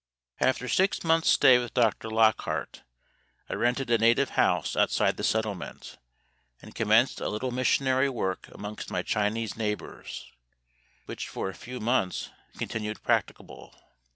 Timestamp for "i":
3.47-3.53